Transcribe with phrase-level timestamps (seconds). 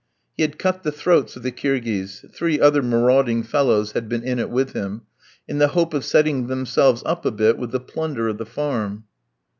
[0.35, 4.39] He had cut the throats of the Kirghiz three other marauding fellows had been in
[4.39, 5.03] it with him
[5.47, 9.03] in the hope of setting themselves up a bit with the plunder of the farm.